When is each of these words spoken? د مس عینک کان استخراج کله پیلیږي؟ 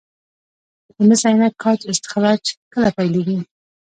د 0.95 0.97
مس 1.07 1.21
عینک 1.27 1.53
کان 1.61 1.77
استخراج 1.91 2.43
کله 2.73 2.89
پیلیږي؟ 2.97 3.37